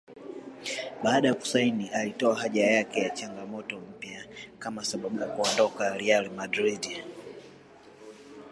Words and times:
Baada 1.03 1.27
ya 1.27 1.33
kusaini 1.33 1.89
alitoa 1.89 2.35
haja 2.35 2.71
yake 2.71 3.03
na 3.03 3.09
changamoto 3.09 3.79
mpya 3.79 4.25
kama 4.59 4.85
sababu 4.85 5.19
ya 5.21 5.27
kuondoka 5.27 5.97
RealMadrid 5.97 7.03